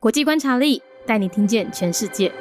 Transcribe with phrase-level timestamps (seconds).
[0.00, 2.32] 国际观察力带你听见全世界。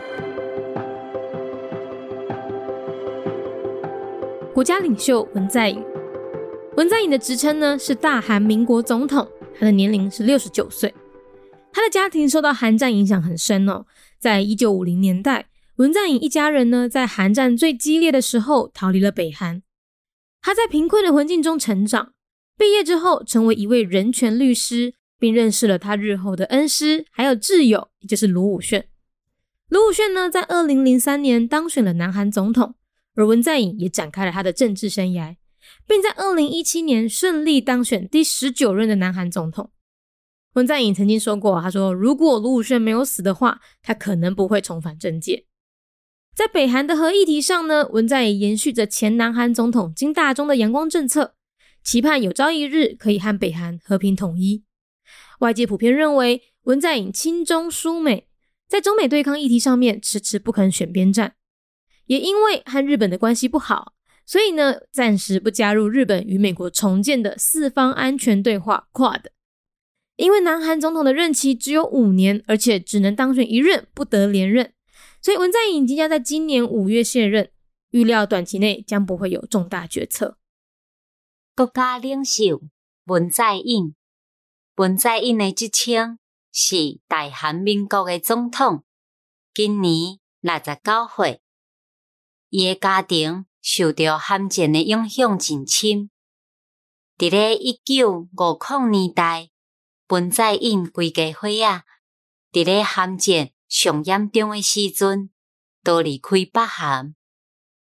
[4.53, 5.83] 国家领袖文在寅，
[6.77, 10.95] 文在寅的职称呢是大韩民国总统，他的年龄是六十九岁。
[11.73, 13.85] 他的家庭受到韩战影响很深哦，
[14.17, 19.61] 在一九五零年代，文在寅一家人呢在韩战最激烈的时候逃离了北韩。
[20.41, 22.13] 他在贫困的环境中成长，
[22.57, 28.87] 毕业之后成为一位人权律师，并认识了他日后的恩师还有挚友，也就是卢武铉。
[29.67, 32.73] 卢武铉呢在二零零三年当选了南韩总统。
[33.15, 35.35] 而文在寅也展开了他的政治生涯，
[35.85, 39.71] 并在二零一七年顺利当选第十九任的南韩总统。
[40.53, 45.45] 文在寅曾经说过：“他说，如果卢武铉没有死的话，他可能不会重返政界。”
[46.33, 51.35] 在北韩的核议题上呢，文在寅延续着前南韩总统金大中的阳光政策，
[51.83, 54.63] 期盼有朝一日可以和北韩和平统一。
[55.39, 58.27] 外界普遍认为，文在寅亲中疏美，
[58.67, 61.35] 在中美对抗议题上面迟迟不肯选边站。
[62.05, 63.93] 也因为和日本的关系不好，
[64.25, 69.25] 所以呢，暂时不加入日本与美国重建的四方安全对话 （QUAD）。
[70.15, 74.73] 因为南韩总统的任期只有五年，而且只能当选一任，不得连任，
[75.21, 77.51] 所以文在寅即将在今年五月卸任，
[77.91, 80.37] 预料短期内将不会有重大决策。
[81.55, 82.61] 国家领袖
[83.05, 83.95] 文在寅，
[84.79, 86.19] 文在寅的职称
[86.53, 88.85] 是大韩民国的总统，
[89.53, 91.41] 今年六十九岁。
[92.47, 96.09] 伊诶家庭受到韩战诶影响真深。
[97.17, 99.49] 伫咧一九五零年代，
[100.07, 101.83] 文在寅规家伙仔
[102.53, 105.29] 伫咧韩战上严重诶时阵，
[105.83, 107.15] 都离开北韩。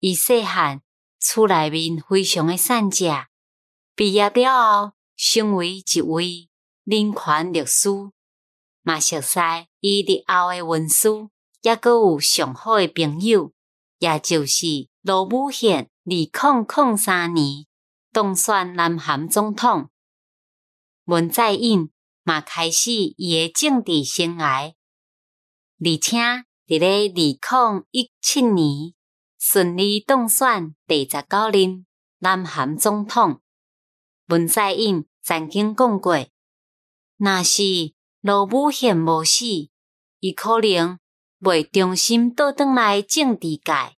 [0.00, 0.81] 伊细汉
[1.20, 3.05] 厝内面非常诶善食，
[3.94, 6.48] 毕业了后成为一位
[6.86, 7.88] 人权律师，
[8.82, 9.40] 嘛熟悉
[9.80, 11.30] 伊日后诶文书，
[11.62, 13.52] 也阁有上好诶朋友。
[13.98, 16.30] 也就是罗武宪，二零
[16.68, 17.66] 零三年
[18.12, 19.91] 当选南韩总统，
[21.06, 21.91] 文在寅
[22.22, 24.75] 嘛开始伊诶政治生涯，
[25.80, 26.19] 而且
[26.69, 28.94] 伫咧二零一七年
[29.36, 31.84] 顺利当选第十九任
[32.20, 33.41] 南韩总统。
[34.28, 36.16] 文在寅曾经讲过，
[37.16, 39.44] 若是罗武宪无死，
[40.21, 40.99] 伊可能。
[41.41, 43.94] 未重新倒转来政治界，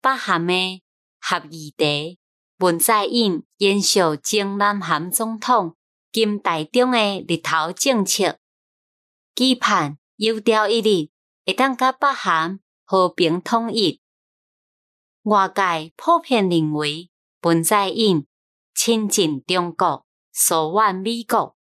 [0.00, 0.82] 北韩的
[1.20, 2.18] 合议题，
[2.56, 5.76] 文在寅延续前南韩总统
[6.10, 8.38] 金大中的日头政策，
[9.36, 11.10] 期盼有朝一日
[11.44, 14.00] 会当甲北韩和平统一。
[15.24, 17.10] 外界普遍认为，
[17.42, 18.26] 文在寅
[18.74, 21.54] 亲近中国，疏远美国，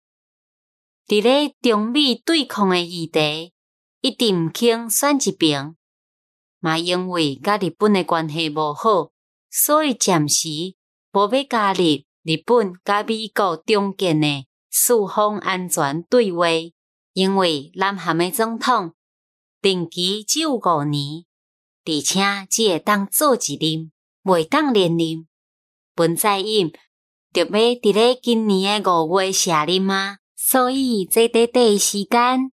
[1.07, 3.53] 伫咧中美对抗诶议题。
[3.99, 5.75] 一定毋肯选一边，
[6.59, 9.11] 嘛因为甲日本诶关系无好，
[9.49, 10.47] 所以暂时
[11.11, 11.83] 无要加入
[12.23, 16.45] 日本甲美国中间诶四方安全对话。
[17.13, 18.93] 因为南韩诶总统
[19.61, 21.25] 任期只有五年，
[21.83, 23.91] 而且只会当做一任，
[24.23, 25.27] 袂当连任。
[25.95, 26.71] 文在寅
[27.33, 30.17] 着要伫咧今年诶五月卸任吗？
[30.46, 32.52] 所以这短短时间。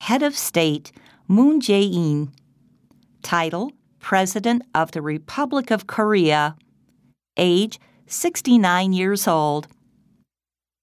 [0.00, 0.92] Head of State
[1.26, 2.30] Moon Jae-in
[3.22, 6.56] Title President of the Republic of Korea
[7.36, 9.66] Age 69 years old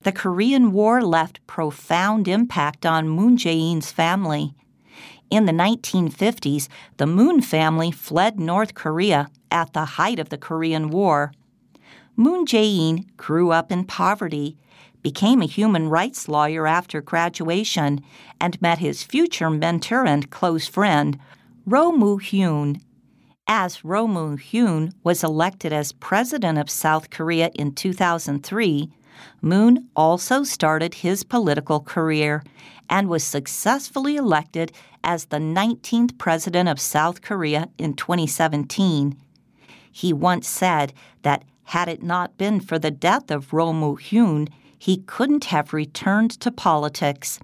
[0.02, 4.54] The Korean War left profound impact on Moon Jae-in's family.
[5.30, 10.90] In the 1950s, the Moon family fled North Korea at the height of the Korean
[10.90, 11.32] War.
[12.17, 14.57] Moon Jae-in grew up in poverty
[15.05, 18.03] became a human rights lawyer after graduation,
[18.41, 21.19] and met his future mentor and close friend,
[21.67, 22.81] Roh Moo-hyun.
[23.47, 28.91] As Roh Moo-hyun was elected as president of South Korea in 2003,
[29.43, 32.43] Moon also started his political career
[32.89, 34.73] and was successfully elected
[35.05, 39.17] as the 19th president of South Korea in 2017.
[39.93, 44.99] He once said that had it not been for the death of Roh Moo-hyun, he
[44.99, 47.41] couldn't have returned to politics.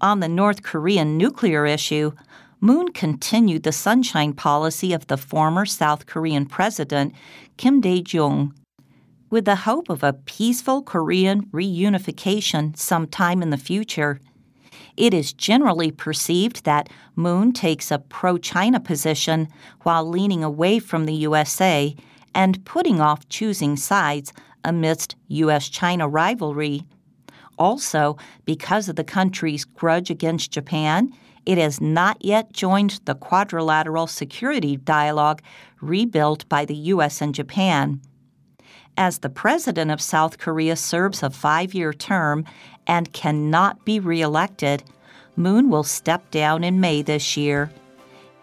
[0.00, 2.12] On the North Korean nuclear issue,
[2.60, 7.14] Moon continued the sunshine policy of the former South Korean president,
[7.56, 8.54] Kim Dae Jung.
[9.30, 14.18] With the hope of a peaceful Korean reunification sometime in the future,
[14.96, 19.48] it is generally perceived that Moon takes a pro China position
[19.82, 21.94] while leaning away from the USA
[22.34, 24.32] and putting off choosing sides
[24.64, 25.68] amidst U.S.
[25.68, 26.84] China rivalry.
[27.58, 31.12] Also, because of the country's grudge against Japan,
[31.46, 35.42] it has not yet joined the quadrilateral security dialogue
[35.80, 37.20] rebuilt by the U.S.
[37.20, 38.00] and Japan.
[38.96, 42.44] As the president of South Korea serves a five year term
[42.86, 44.84] and cannot be reelected,
[45.36, 47.70] Moon will step down in May this year.